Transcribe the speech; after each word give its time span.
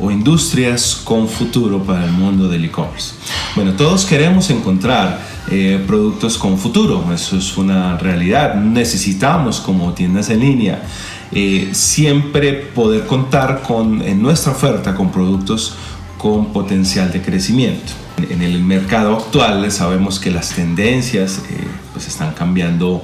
o 0.00 0.10
industrias 0.10 1.00
con 1.04 1.28
futuro 1.28 1.82
para 1.82 2.04
el 2.04 2.12
mundo 2.12 2.48
del 2.48 2.64
e-commerce? 2.64 3.14
Bueno, 3.54 3.72
todos 3.72 4.04
queremos 4.04 4.48
encontrar 4.50 5.30
eh, 5.50 5.82
productos 5.84 6.38
con 6.38 6.56
futuro, 6.58 7.04
eso 7.12 7.36
es 7.36 7.56
una 7.56 7.96
realidad. 7.96 8.54
Necesitamos 8.54 9.58
como 9.58 9.92
tiendas 9.94 10.30
en 10.30 10.40
línea 10.40 10.82
eh, 11.32 11.70
siempre 11.72 12.52
poder 12.52 13.06
contar 13.06 13.62
con, 13.62 14.02
en 14.02 14.22
nuestra 14.22 14.52
oferta 14.52 14.94
con 14.94 15.10
productos 15.10 15.74
con 16.18 16.52
potencial 16.52 17.10
de 17.10 17.22
crecimiento. 17.22 17.92
En 18.28 18.42
el 18.42 18.62
mercado 18.62 19.16
actual 19.16 19.72
sabemos 19.72 20.20
que 20.20 20.30
las 20.30 20.50
tendencias 20.50 21.40
eh, 21.50 21.66
pues 21.92 22.06
están 22.06 22.32
cambiando 22.34 23.02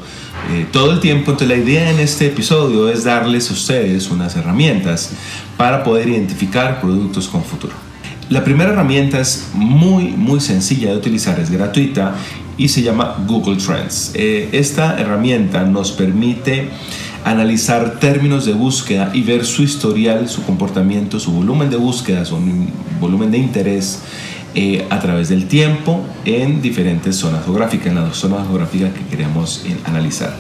todo 0.70 0.92
el 0.92 1.00
tiempo, 1.00 1.32
entonces 1.32 1.48
la 1.48 1.64
idea 1.64 1.90
en 1.90 1.98
este 1.98 2.26
episodio 2.26 2.88
es 2.88 3.02
darles 3.02 3.50
a 3.50 3.54
ustedes 3.54 4.10
unas 4.10 4.36
herramientas 4.36 5.10
para 5.56 5.82
poder 5.84 6.08
identificar 6.08 6.80
productos 6.80 7.28
con 7.28 7.42
futuro. 7.42 7.74
La 8.28 8.42
primera 8.42 8.72
herramienta 8.72 9.20
es 9.20 9.50
muy 9.54 10.08
muy 10.08 10.40
sencilla 10.40 10.90
de 10.90 10.96
utilizar, 10.96 11.38
es 11.38 11.50
gratuita 11.50 12.14
y 12.56 12.68
se 12.68 12.82
llama 12.82 13.16
Google 13.26 13.56
Trends. 13.56 14.12
Eh, 14.14 14.48
esta 14.52 14.98
herramienta 14.98 15.62
nos 15.62 15.92
permite 15.92 16.70
analizar 17.24 17.98
términos 17.98 18.46
de 18.46 18.52
búsqueda 18.52 19.10
y 19.12 19.22
ver 19.22 19.44
su 19.44 19.62
historial, 19.62 20.28
su 20.28 20.44
comportamiento, 20.44 21.18
su 21.18 21.32
volumen 21.32 21.70
de 21.70 21.76
búsqueda, 21.76 22.24
su 22.24 22.38
volumen 23.00 23.30
de 23.30 23.38
interés 23.38 24.00
eh, 24.54 24.86
a 24.90 25.00
través 25.00 25.28
del 25.28 25.46
tiempo 25.46 26.04
en 26.24 26.62
diferentes 26.62 27.16
zonas 27.16 27.44
geográficas, 27.44 27.88
en 27.88 27.96
las 27.96 28.16
zonas 28.16 28.46
geográficas 28.46 28.92
que 28.92 29.04
queremos 29.04 29.64
eh, 29.66 29.76
analizar. 29.84 30.36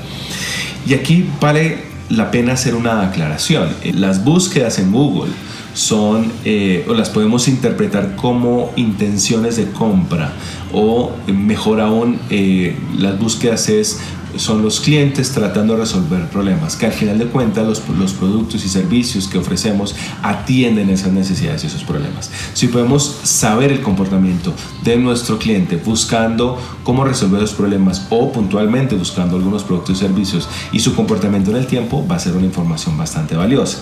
Y 0.86 0.94
aquí 0.94 1.28
vale 1.40 1.95
la 2.08 2.30
pena 2.30 2.52
hacer 2.52 2.74
una 2.74 3.02
aclaración. 3.02 3.68
Las 3.94 4.24
búsquedas 4.24 4.78
en 4.78 4.92
Google 4.92 5.32
son 5.74 6.32
eh, 6.44 6.86
o 6.88 6.94
las 6.94 7.10
podemos 7.10 7.48
interpretar 7.48 8.16
como 8.16 8.72
intenciones 8.76 9.56
de 9.56 9.70
compra 9.70 10.32
o 10.72 11.12
mejor 11.26 11.80
aún 11.80 12.18
eh, 12.30 12.74
las 12.96 13.18
búsquedas 13.18 13.68
es 13.68 14.00
son 14.38 14.62
los 14.62 14.80
clientes 14.80 15.32
tratando 15.32 15.74
de 15.74 15.80
resolver 15.80 16.28
problemas, 16.28 16.76
que 16.76 16.86
al 16.86 16.92
final 16.92 17.18
de 17.18 17.26
cuentas 17.26 17.66
los, 17.66 17.82
los, 17.98 18.12
productos 18.12 18.64
y 18.64 18.68
servicios 18.68 19.28
que 19.28 19.38
ofrecemos 19.38 19.94
atienden 20.22 20.90
esas 20.90 21.12
necesidades 21.12 21.64
y 21.64 21.66
esos 21.66 21.84
problemas. 21.84 22.30
Si 22.54 22.68
podemos 22.68 23.20
saber 23.22 23.72
el 23.72 23.82
comportamiento 23.82 24.52
de 24.82 24.96
nuestro 24.96 25.38
cliente 25.38 25.76
buscando 25.76 26.58
cómo 26.82 27.04
resolver 27.04 27.40
los 27.40 27.52
problemas 27.52 28.06
o 28.10 28.32
puntualmente 28.32 28.94
buscando 28.94 29.36
algunos 29.36 29.64
productos 29.64 29.96
y 29.96 30.00
servicios 30.00 30.48
y 30.72 30.80
su 30.80 30.94
comportamiento 30.94 31.50
en 31.50 31.56
el 31.56 31.66
tiempo, 31.66 32.06
va 32.06 32.16
a 32.16 32.20
ser 32.20 32.34
una 32.36 32.46
información 32.46 32.96
bastante 32.96 33.36
valiosa. 33.36 33.78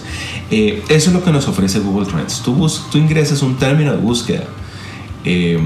Eh, 0.50 0.82
eso 0.88 1.10
es 1.10 1.14
lo 1.14 1.22
que 1.22 1.32
nos 1.32 1.48
ofrece 1.48 1.80
Google 1.80 2.06
Trends. 2.06 2.40
Tú, 2.42 2.70
tú 2.90 2.98
ingresas 2.98 3.42
un 3.42 3.56
término 3.56 3.92
de 3.92 3.98
búsqueda. 3.98 4.44
Eh, 5.24 5.58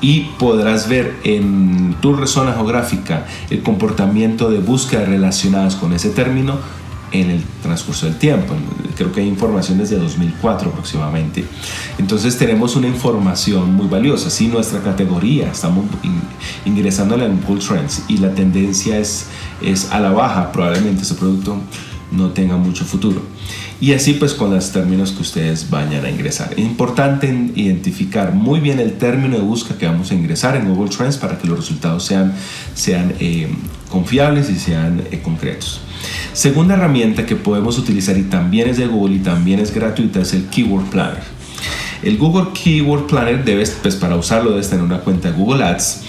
y 0.00 0.20
podrás 0.38 0.88
ver 0.88 1.16
en 1.24 1.96
tu 2.00 2.26
zona 2.26 2.52
geográfica 2.52 3.26
el 3.50 3.62
comportamiento 3.62 4.50
de 4.50 4.58
búsqueda 4.58 5.04
relacionadas 5.04 5.74
con 5.74 5.92
ese 5.92 6.10
término 6.10 6.58
en 7.10 7.30
el 7.30 7.42
transcurso 7.62 8.06
del 8.06 8.16
tiempo. 8.16 8.54
Creo 8.96 9.12
que 9.12 9.20
hay 9.20 9.28
información 9.28 9.78
desde 9.78 9.96
2004 9.96 10.70
aproximadamente. 10.70 11.44
Entonces 11.98 12.36
tenemos 12.36 12.76
una 12.76 12.86
información 12.86 13.74
muy 13.74 13.88
valiosa. 13.88 14.30
Si 14.30 14.46
nuestra 14.48 14.82
categoría 14.82 15.50
estamos 15.50 15.86
ingresando 16.64 17.16
en 17.16 17.40
Google 17.40 17.64
Trends 17.64 18.04
y 18.08 18.18
la 18.18 18.34
tendencia 18.34 18.98
es, 18.98 19.26
es 19.62 19.90
a 19.90 20.00
la 20.00 20.10
baja, 20.10 20.52
probablemente 20.52 21.02
ese 21.02 21.14
producto 21.14 21.56
no 22.10 22.30
tenga 22.30 22.56
mucho 22.56 22.84
futuro. 22.84 23.22
Y 23.80 23.92
así 23.92 24.14
pues 24.14 24.34
con 24.34 24.52
los 24.52 24.72
términos 24.72 25.12
que 25.12 25.22
ustedes 25.22 25.70
vayan 25.70 26.04
a 26.04 26.10
ingresar. 26.10 26.52
Es 26.52 26.58
importante 26.58 27.28
identificar 27.54 28.34
muy 28.34 28.58
bien 28.58 28.80
el 28.80 28.94
término 28.94 29.36
de 29.36 29.42
búsqueda 29.42 29.78
que 29.78 29.86
vamos 29.86 30.10
a 30.10 30.14
ingresar 30.14 30.56
en 30.56 30.68
Google 30.68 30.90
Trends 30.94 31.16
para 31.16 31.38
que 31.38 31.46
los 31.46 31.58
resultados 31.58 32.04
sean, 32.04 32.34
sean 32.74 33.14
eh, 33.20 33.48
confiables 33.88 34.50
y 34.50 34.56
sean 34.56 35.02
eh, 35.12 35.20
concretos. 35.22 35.80
Segunda 36.32 36.74
herramienta 36.74 37.24
que 37.24 37.36
podemos 37.36 37.78
utilizar 37.78 38.18
y 38.18 38.22
también 38.22 38.68
es 38.68 38.78
de 38.78 38.86
Google 38.86 39.16
y 39.16 39.20
también 39.20 39.60
es 39.60 39.72
gratuita 39.72 40.20
es 40.20 40.32
el 40.34 40.46
Keyword 40.46 40.86
Planner. 40.90 41.22
El 42.02 42.18
Google 42.18 42.52
Keyword 42.52 43.06
Planner 43.06 43.44
debes, 43.44 43.76
pues 43.82 43.94
para 43.96 44.16
usarlo 44.16 44.50
debes 44.50 44.70
tener 44.70 44.84
una 44.84 45.00
cuenta 45.00 45.30
de 45.30 45.36
Google 45.36 45.64
Ads 45.64 46.02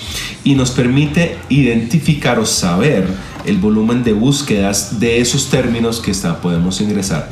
y 0.44 0.56
nos 0.56 0.72
permite 0.72 1.38
identificar 1.50 2.40
o 2.40 2.46
saber 2.46 3.08
el 3.46 3.58
volumen 3.58 4.04
de 4.04 4.14
búsquedas 4.14 5.00
de 5.00 5.20
esos 5.20 5.50
términos 5.50 6.00
que 6.00 6.12
está, 6.12 6.42
podemos 6.42 6.80
ingresar. 6.82 7.30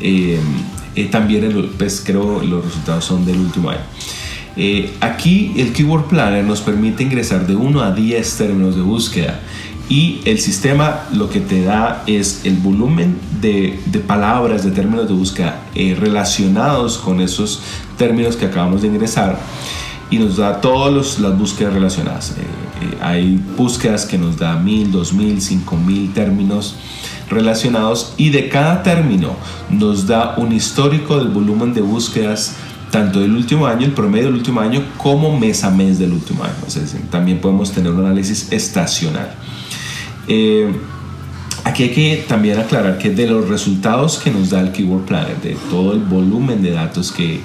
Eh, 0.00 0.38
eh, 0.94 1.04
también 1.06 1.44
el, 1.44 1.70
pues 1.76 2.02
creo 2.04 2.42
los 2.42 2.64
resultados 2.64 3.04
son 3.04 3.24
del 3.24 3.38
último 3.38 3.70
año. 3.70 3.80
Eh, 4.56 4.94
aquí 5.00 5.52
el 5.56 5.72
Keyword 5.72 6.04
Planner 6.06 6.44
nos 6.44 6.62
permite 6.62 7.02
ingresar 7.02 7.46
de 7.46 7.54
1 7.54 7.80
a 7.82 7.90
10 7.90 8.36
términos 8.36 8.74
de 8.74 8.82
búsqueda 8.82 9.40
y 9.88 10.20
el 10.24 10.40
sistema 10.40 11.02
lo 11.12 11.28
que 11.28 11.40
te 11.40 11.62
da 11.62 12.02
es 12.06 12.40
el 12.44 12.56
volumen 12.56 13.18
de, 13.40 13.78
de 13.86 13.98
palabras, 13.98 14.64
de 14.64 14.70
términos 14.70 15.06
de 15.08 15.14
búsqueda 15.14 15.62
relacionados 15.74 16.96
con 16.96 17.20
esos 17.20 17.60
términos 17.98 18.36
que 18.36 18.46
acabamos 18.46 18.82
de 18.82 18.88
ingresar 18.88 19.38
y 20.10 20.18
nos 20.18 20.38
da 20.38 20.60
todas 20.60 21.18
las 21.18 21.38
búsquedas 21.38 21.74
relacionadas. 21.74 22.34
hay 23.02 23.38
búsquedas 23.56 24.06
que 24.06 24.16
nos 24.16 24.38
da 24.38 24.56
1000, 24.56 24.90
2000, 24.90 25.42
5000 25.42 26.12
términos 26.14 26.76
relacionados 27.28 28.14
y 28.16 28.30
de 28.30 28.48
cada 28.48 28.82
término 28.82 29.36
nos 29.70 30.06
da 30.06 30.34
un 30.36 30.52
histórico 30.52 31.18
del 31.18 31.28
volumen 31.28 31.74
de 31.74 31.80
búsquedas 31.80 32.56
tanto 32.90 33.20
del 33.20 33.32
último 33.32 33.66
año, 33.66 33.84
el 33.84 33.92
promedio 33.92 34.26
del 34.26 34.36
último 34.36 34.60
año, 34.60 34.82
como 34.96 35.38
mes 35.38 35.64
a 35.64 35.70
mes 35.70 35.98
del 35.98 36.12
último 36.12 36.44
año. 36.44 36.54
también 37.10 37.40
podemos 37.40 37.72
tener 37.72 37.92
un 37.92 38.04
análisis 38.04 38.52
estacional. 38.52 39.34
Eh, 40.28 40.72
aquí 41.64 41.84
hay 41.84 41.90
que 41.90 42.24
también 42.28 42.58
aclarar 42.58 42.98
que 42.98 43.10
de 43.10 43.26
los 43.26 43.48
resultados 43.48 44.18
que 44.18 44.30
nos 44.30 44.50
da 44.50 44.60
el 44.60 44.72
Keyword 44.72 45.04
Planner, 45.04 45.40
de 45.40 45.56
todo 45.68 45.92
el 45.92 46.00
volumen 46.00 46.62
de 46.62 46.70
datos 46.70 47.12
que, 47.12 47.40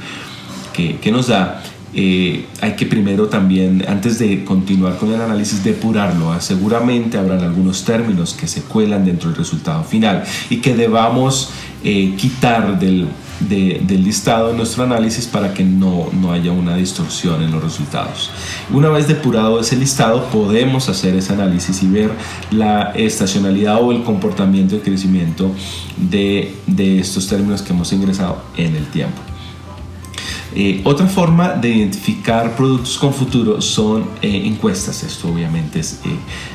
que 0.74 1.12
nos 1.12 1.28
da, 1.28 1.62
eh, 1.94 2.46
hay 2.62 2.74
que 2.74 2.86
primero 2.86 3.28
también, 3.28 3.84
antes 3.88 4.18
de 4.18 4.46
continuar 4.46 4.98
con 4.98 5.12
el 5.12 5.22
análisis, 5.22 5.64
depurarlo. 5.64 6.40
Seguramente 6.40 7.18
habrán 7.18 7.42
algunos 7.42 7.84
términos 7.84 8.34
que 8.34 8.48
se 8.48 8.62
cuelan 8.62 9.06
dentro 9.06 9.30
del 9.30 9.38
resultado 9.38 9.84
final 9.84 10.24
y 10.50 10.58
que 10.58 10.76
debamos 10.76 11.50
eh, 11.84 12.14
quitar 12.18 12.80
del, 12.80 13.08
del 13.40 14.04
listado 14.04 14.50
de 14.50 14.54
nuestro 14.54 14.84
análisis 14.84 15.26
para 15.26 15.54
que 15.54 15.64
no, 15.64 16.10
no 16.14 16.32
haya 16.32 16.52
una 16.52 16.76
distorsión 16.76 17.42
en 17.44 17.52
los 17.52 17.62
resultados. 17.62 18.32
Una 18.72 18.90
vez 18.90 19.08
depurado 19.08 19.60
ese 19.60 19.76
listado, 19.76 20.26
podemos 20.28 20.88
hacer 20.88 21.16
ese 21.16 21.34
análisis 21.34 21.84
y 21.84 21.88
ver 21.88 22.12
la 22.52 22.92
estacionalidad 22.96 23.82
o 23.82 23.92
el 23.92 24.04
comportamiento 24.04 24.76
de 24.76 24.82
crecimiento 24.82 25.52
de, 25.98 26.56
de 26.68 27.00
estos 27.00 27.28
términos 27.28 27.62
que 27.62 27.74
hemos 27.74 27.92
ingresado 27.92 28.42
en 28.56 28.76
el 28.76 28.86
tiempo. 28.86 29.22
Eh, 30.54 30.82
otra 30.84 31.08
forma 31.08 31.50
de 31.50 31.70
identificar 31.70 32.58
productos 32.58 32.98
con 32.98 33.14
futuro 33.14 33.62
son 33.62 34.06
eh, 34.22 34.44
encuestas. 34.46 35.04
Esto 35.04 35.30
obviamente 35.30 35.80
es 35.80 36.02
eh, 36.04 36.10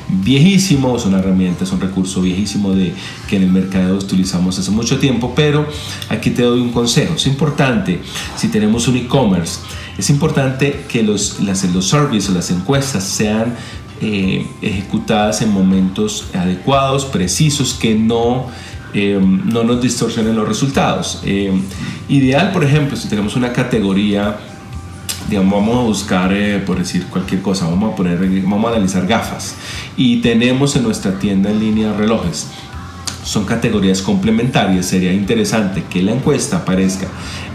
viejísimo, 0.09 0.97
es 0.97 1.07
una 1.07 1.19
herramienta, 1.19 1.65
es 1.65 1.73
un 1.73 1.81
recurso 1.81 2.21
viejísimo 2.21 2.73
de, 2.73 2.93
que 3.29 3.37
en 3.37 3.45
el 3.45 3.51
mercado 3.51 3.97
utilizamos 3.97 4.59
hace 4.59 4.71
mucho 4.71 4.99
tiempo, 4.99 5.33
pero 5.35 5.67
aquí 6.11 6.31
te 6.31 6.43
doy 6.43 6.61
un 6.61 6.73
consejo. 6.73 7.15
Es 7.15 7.27
importante, 7.27 8.03
si 8.37 8.49
tenemos 8.49 8.87
un 8.87 8.97
e-commerce, 8.97 9.61
es 9.97 10.11
importante 10.11 10.85
que 10.89 11.03
los, 11.03 11.41
las, 11.41 11.65
los 11.65 11.95
o 11.95 12.33
las 12.33 12.51
encuestas 12.51 13.05
sean 13.05 13.55
ejecutadas 13.99 15.41
en 15.41 15.51
momentos 15.51 16.27
adecuados, 16.35 17.07
precisos, 17.07 17.73
que 17.73 17.95
no 17.95 18.49
eh, 18.95 19.21
no 19.21 19.65
nos 19.65 19.81
distorsionen 19.81 20.37
los 20.37 20.49
resultados. 20.49 21.21
Eh, 21.25 21.53
ideal, 22.09 22.53
por 22.53 22.65
ejemplo, 22.65 22.97
si 22.97 23.09
tenemos 23.09 23.37
una 23.37 23.53
categoría, 23.53 24.37
digamos, 25.29 25.53
vamos 25.53 25.77
a 25.77 25.83
buscar, 25.83 26.33
eh, 26.33 26.63
por 26.65 26.79
decir 26.79 27.07
cualquier 27.07 27.43
cosa, 27.43 27.69
vamos 27.69 27.93
a, 27.93 27.97
poner, 27.97 28.19
vamos 28.43 28.67
a 28.67 28.75
analizar 28.75 29.07
gafas 29.07 29.57
y 29.97 30.19
tenemos 30.19 30.77
en 30.77 30.85
nuestra 30.85 31.19
tienda 31.19 31.51
en 31.51 31.61
línea 31.61 31.93
relojes. 31.93 32.49
son 33.25 33.45
categorías 33.45 34.03
complementarias, 34.03 34.87
sería 34.87 35.13
interesante 35.13 35.83
que 35.91 36.01
la 36.01 36.13
encuesta 36.13 36.59
aparezca 36.59 37.09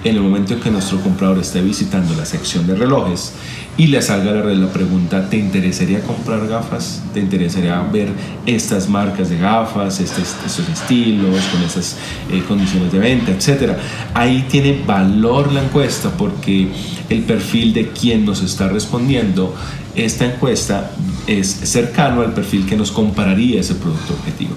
en 0.03 0.15
el 0.15 0.21
momento 0.21 0.53
en 0.53 0.59
que 0.59 0.69
nuestro 0.69 0.99
comprador 0.99 1.39
esté 1.39 1.61
visitando 1.61 2.13
la 2.13 2.25
sección 2.25 2.67
de 2.67 2.75
relojes 2.75 3.33
y 3.77 3.87
le 3.87 4.01
salga 4.01 4.33
la, 4.33 4.67
pregunta, 4.73 5.29
¿te 5.29 5.37
interesaría 5.37 6.01
comprar 6.01 6.47
gafas? 6.47 7.01
¿Te 7.13 7.19
interesaría 7.19 7.81
ver 7.81 8.09
estas 8.45 8.89
marcas 8.89 9.29
de 9.29 9.37
gafas, 9.37 9.99
estos, 9.99 10.35
estos 10.45 10.69
estilos, 10.69 11.43
con 11.45 11.63
estas 11.63 11.97
eh, 12.31 12.43
condiciones 12.47 12.91
de 12.91 12.99
venta, 12.99 13.31
etcétera? 13.31 13.77
Ahí 14.13 14.45
tiene 14.49 14.83
valor 14.85 15.51
la 15.51 15.63
encuesta 15.63 16.09
porque 16.17 16.67
el 17.09 17.23
perfil 17.23 17.73
de 17.73 17.89
quien 17.89 18.25
nos 18.25 18.43
está 18.43 18.67
respondiendo 18.67 19.55
esta 19.95 20.25
encuesta 20.25 20.91
es 21.27 21.47
cercano 21.47 22.21
al 22.21 22.33
perfil 22.33 22.65
que 22.65 22.75
nos 22.75 22.91
compararía 22.91 23.59
ese 23.59 23.75
producto 23.75 24.13
objetivo. 24.13 24.55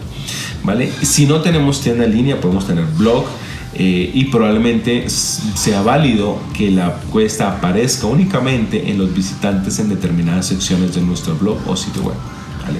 ¿vale? 0.62 0.90
Si 1.02 1.26
no 1.26 1.40
tenemos 1.40 1.80
tienda 1.80 2.04
en 2.04 2.12
línea, 2.12 2.40
podemos 2.40 2.66
tener 2.66 2.84
blog 2.96 3.24
eh, 3.74 4.10
y 4.14 4.26
probablemente 4.26 5.08
sea 5.08 5.82
válido 5.82 6.38
que 6.52 6.70
la 6.70 7.00
encuesta 7.02 7.50
aparezca 7.50 8.06
únicamente 8.06 8.90
en 8.90 8.98
los 8.98 9.12
visitantes 9.14 9.78
en 9.78 9.88
determinadas 9.88 10.46
secciones 10.46 10.94
de 10.94 11.00
nuestro 11.00 11.34
blog 11.34 11.58
o 11.66 11.76
sitio 11.76 12.02
web. 12.02 12.16
¿vale? 12.64 12.78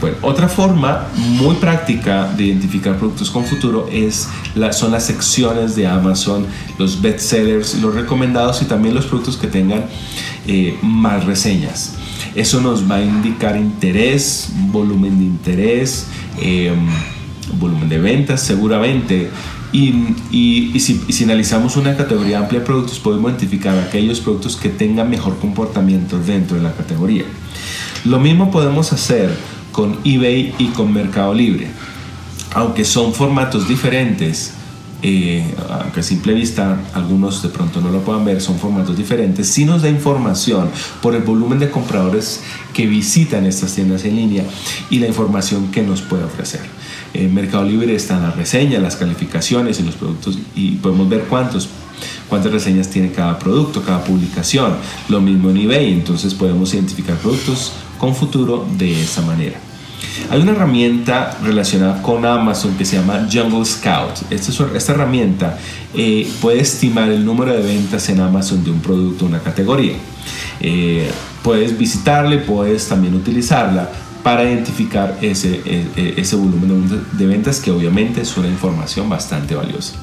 Bueno, 0.00 0.18
otra 0.22 0.48
forma 0.48 1.06
muy 1.16 1.56
práctica 1.56 2.30
de 2.36 2.44
identificar 2.44 2.98
productos 2.98 3.30
con 3.30 3.44
futuro 3.44 3.88
es 3.90 4.28
la, 4.54 4.72
son 4.72 4.92
las 4.92 5.06
secciones 5.06 5.74
de 5.74 5.86
Amazon, 5.86 6.46
los 6.78 7.00
bestsellers, 7.00 7.76
los 7.80 7.94
recomendados 7.94 8.60
y 8.60 8.66
también 8.66 8.94
los 8.94 9.06
productos 9.06 9.38
que 9.38 9.46
tengan 9.46 9.86
eh, 10.46 10.76
más 10.82 11.24
reseñas. 11.24 11.94
Eso 12.34 12.60
nos 12.60 12.90
va 12.90 12.96
a 12.96 13.02
indicar 13.02 13.56
interés, 13.56 14.50
volumen 14.70 15.18
de 15.18 15.24
interés, 15.24 16.06
em, 16.38 16.86
volumen 17.58 17.88
de 17.88 17.98
ventas 17.98 18.42
seguramente. 18.42 19.30
Y, 19.76 19.92
si, 20.80 21.02
y, 21.06 21.12
si, 21.12 21.24
analizamos 21.24 21.76
una 21.76 21.94
categoría 21.98 22.38
amplia 22.38 22.60
de 22.60 22.66
productos, 22.66 22.98
podemos 22.98 23.30
identificar 23.30 23.76
aquellos 23.78 24.20
productos 24.20 24.56
que 24.56 24.70
tengan 24.70 25.10
mejor 25.10 25.38
comportamiento 25.38 26.18
dentro 26.18 26.56
de 26.56 26.62
la 26.62 26.72
categoría. 26.72 27.24
Lo 28.06 28.18
mismo 28.18 28.50
podemos 28.50 28.94
hacer 28.94 29.36
con 29.72 29.98
eBay 30.02 30.54
y 30.56 30.68
con 30.68 30.94
Mercado 30.94 31.34
Libre. 31.34 31.68
Aunque 32.54 32.86
son 32.86 33.12
formatos 33.12 33.68
diferentes, 33.68 34.54
eh, 35.02 35.44
aunque 35.68 36.00
a 36.00 36.02
simple 36.02 36.32
vista 36.32 36.80
algunos 36.94 37.42
de 37.42 37.50
pronto 37.50 37.82
no 37.82 37.90
lo 37.90 38.00
puedan 38.00 38.24
ver, 38.24 38.40
son 38.40 38.58
formatos 38.58 38.96
diferentes, 38.96 39.46
sí 39.46 39.66
nos 39.66 39.82
da 39.82 39.90
información 39.90 40.70
por 41.02 41.14
el 41.14 41.22
volumen 41.22 41.58
de 41.58 41.70
compradores 41.70 42.40
que 42.72 42.86
visitan 42.86 43.44
estas 43.44 43.74
tiendas 43.74 44.06
en 44.06 44.16
línea 44.16 44.44
y 44.88 45.00
la 45.00 45.06
información 45.06 45.70
que 45.70 45.82
nos 45.82 46.00
puede 46.00 46.24
ofrecer. 46.24 46.62
En 47.24 47.34
Mercado 47.34 47.64
Libre 47.64 47.94
están 47.94 48.22
las 48.22 48.36
reseñas, 48.36 48.82
las 48.82 48.96
calificaciones 48.96 49.80
y 49.80 49.82
los 49.82 49.94
productos 49.94 50.38
y 50.54 50.72
podemos 50.72 51.08
ver 51.08 51.22
cuántos 51.28 51.68
cuántas 52.28 52.52
reseñas 52.52 52.88
tiene 52.90 53.12
cada 53.12 53.38
producto, 53.38 53.82
cada 53.82 54.04
publicación. 54.04 54.74
Lo 55.08 55.20
mismo 55.20 55.50
en 55.50 55.56
eBay, 55.58 55.92
entonces 55.92 56.34
podemos 56.34 56.74
identificar 56.74 57.16
productos 57.16 57.72
con 57.98 58.14
futuro 58.14 58.66
de 58.76 59.02
esa 59.02 59.22
manera. 59.22 59.58
Hay 60.30 60.40
una 60.40 60.52
herramienta 60.52 61.36
relacionada 61.42 62.02
con 62.02 62.24
Amazon 62.24 62.76
que 62.76 62.84
se 62.84 62.96
llama 62.96 63.28
Jungle 63.30 63.64
Scout. 63.64 64.30
Esta, 64.30 64.66
esta 64.74 64.92
herramienta 64.92 65.58
eh, 65.94 66.28
puede 66.40 66.60
estimar 66.60 67.10
el 67.10 67.24
número 67.24 67.52
de 67.52 67.62
ventas 67.62 68.08
en 68.08 68.20
Amazon 68.20 68.64
de 68.64 68.70
un 68.70 68.80
producto 68.80 69.26
una 69.26 69.40
categoría. 69.40 69.94
Eh, 70.60 71.10
puedes 71.42 71.76
visitarle, 71.76 72.38
puedes 72.38 72.88
también 72.88 73.14
utilizarla 73.14 73.90
para 74.26 74.42
identificar 74.42 75.18
ese, 75.22 75.62
e, 75.64 75.86
e, 75.94 76.20
ese 76.20 76.34
volumen 76.34 77.06
de 77.12 77.26
ventas 77.26 77.60
que 77.60 77.70
obviamente 77.70 78.22
es 78.22 78.36
una 78.36 78.48
información 78.48 79.08
bastante 79.08 79.54
valiosa. 79.54 79.94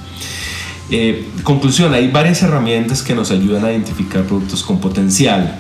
Eh, 0.89 1.27
conclusión, 1.43 1.93
hay 1.93 2.07
varias 2.07 2.41
herramientas 2.41 3.01
que 3.01 3.15
nos 3.15 3.31
ayudan 3.31 3.65
a 3.65 3.71
identificar 3.71 4.23
productos 4.23 4.63
con 4.63 4.79
potencial 4.79 5.59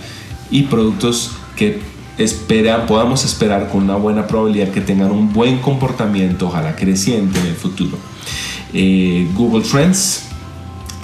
y 0.49 0.61
productos 0.61 1.31
que 1.57 1.81
espera, 2.17 2.85
podamos 2.85 3.25
esperar 3.25 3.67
con 3.67 3.83
una 3.83 3.97
buena 3.97 4.27
probabilidad 4.27 4.69
que 4.69 4.79
tengan 4.79 5.11
un 5.11 5.33
buen 5.33 5.57
comportamiento, 5.57 6.47
ojalá 6.47 6.73
creciente 6.77 7.37
en 7.41 7.47
el 7.47 7.55
futuro. 7.55 7.97
Eh, 8.73 9.27
Google 9.35 9.65
Trends, 9.69 10.27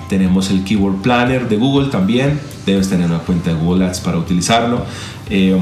tenemos 0.07 0.49
el 0.49 0.63
Keyword 0.63 1.01
Planner 1.01 1.49
de 1.49 1.57
Google 1.57 1.89
también, 1.89 2.39
debes 2.65 2.87
tener 2.87 3.07
una 3.07 3.19
cuenta 3.19 3.49
de 3.49 3.57
Google 3.57 3.83
Ads 3.83 3.99
para 3.99 4.17
utilizarlo. 4.17 4.85
Eh, 5.29 5.59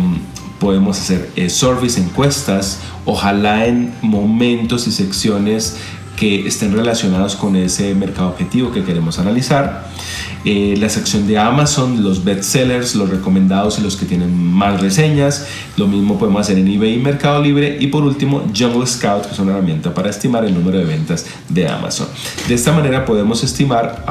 podemos 0.59 1.00
hacer 1.00 1.30
eh, 1.36 1.50
service, 1.50 2.00
encuestas, 2.00 2.80
ojalá 3.06 3.65
en 3.65 3.94
momentos 4.01 4.88
y 4.88 4.92
secciones 4.92 5.77
que 6.18 6.48
estén 6.48 6.74
relacionados 6.74 7.36
con 7.36 7.56
ese 7.56 7.94
mercado 7.94 8.30
objetivo 8.30 8.71
que 8.71 8.83
queremos 8.83 9.19
analizar. 9.19 9.88
Eh, 10.45 10.75
la 10.80 10.89
sección 10.89 11.27
de 11.27 11.38
Amazon, 11.38 12.04
los 12.04 12.24
bestsellers, 12.24 12.95
los 12.95 13.09
recomendados 13.09 13.77
y 13.80 13.81
los 13.81 13.95
que 13.98 14.06
tienen 14.06 14.36
más 14.36 14.81
reseñas. 14.81 15.45
Lo 15.77 15.88
mismo 15.88 16.18
podemos 16.18 16.42
hacer 16.42 16.57
en 16.57 16.68
eBay 16.68 16.95
y 16.95 16.98
Mercado 16.98 17.42
Libre. 17.42 17.77
Y 17.80 17.88
por 17.88 18.04
último, 18.04 18.45
Jungle 18.57 18.88
Scout, 18.88 19.25
que 19.25 19.33
es 19.33 19.39
una 19.39 19.51
herramienta 19.51 19.94
para 19.94 20.09
estimar 20.09 20.44
el 20.44 20.54
número 20.54 20.80
de 20.80 20.86
ventas 20.86 21.25
de 21.50 21.68
Amazon. 21.68 22.07
De 22.48 22.56
esta 22.56 22.71
manera 22.71 23.06
podemos 23.06 23.44
estimar 23.44 24.06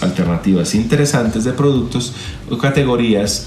alternativas 0.00 0.74
interesantes 0.74 1.44
de 1.44 1.52
productos 1.52 2.12
o 2.50 2.58
categorías 2.58 3.46